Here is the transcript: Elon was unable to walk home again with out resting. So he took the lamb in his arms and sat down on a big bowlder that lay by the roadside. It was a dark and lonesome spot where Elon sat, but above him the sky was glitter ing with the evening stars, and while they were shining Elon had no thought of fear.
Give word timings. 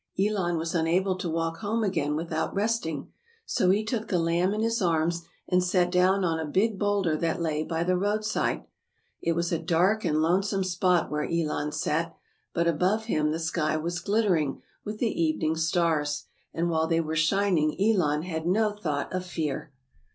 Elon 0.19 0.57
was 0.57 0.73
unable 0.73 1.15
to 1.15 1.29
walk 1.29 1.57
home 1.57 1.83
again 1.83 2.15
with 2.15 2.33
out 2.33 2.55
resting. 2.55 3.13
So 3.45 3.69
he 3.69 3.85
took 3.85 4.07
the 4.07 4.17
lamb 4.17 4.51
in 4.51 4.61
his 4.61 4.81
arms 4.81 5.21
and 5.47 5.63
sat 5.63 5.91
down 5.91 6.23
on 6.25 6.39
a 6.39 6.49
big 6.51 6.79
bowlder 6.79 7.15
that 7.17 7.39
lay 7.39 7.61
by 7.61 7.83
the 7.83 7.95
roadside. 7.95 8.65
It 9.21 9.33
was 9.33 9.51
a 9.51 9.59
dark 9.59 10.03
and 10.03 10.19
lonesome 10.19 10.63
spot 10.63 11.11
where 11.11 11.29
Elon 11.29 11.71
sat, 11.71 12.15
but 12.51 12.67
above 12.67 13.05
him 13.05 13.29
the 13.29 13.37
sky 13.37 13.77
was 13.77 13.99
glitter 13.99 14.35
ing 14.35 14.63
with 14.83 14.97
the 14.97 15.21
evening 15.23 15.55
stars, 15.55 16.25
and 16.51 16.67
while 16.67 16.87
they 16.87 16.99
were 16.99 17.15
shining 17.15 17.79
Elon 17.79 18.23
had 18.23 18.47
no 18.47 18.71
thought 18.71 19.13
of 19.13 19.23
fear. 19.23 19.71